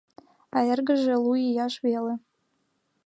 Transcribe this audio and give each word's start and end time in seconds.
А 0.57 0.57
эргыже 0.71 1.15
лу 1.23 1.33
ияш 1.49 1.73
веле 1.85 2.13